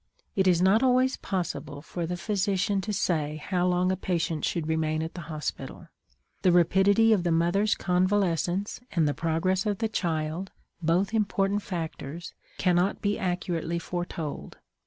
[0.35, 4.65] It is not always possible for the physician to say how long a patient should
[4.67, 5.89] remain at the hospital;
[6.41, 10.49] the rapidity of the mother's convalescence and the progress of the child,
[10.81, 14.57] both important factors, cannot be accurately foretold.